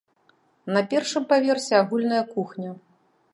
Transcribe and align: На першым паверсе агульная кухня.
На 0.77 0.81
першым 0.93 1.27
паверсе 1.33 1.73
агульная 1.83 2.23
кухня. 2.33 2.71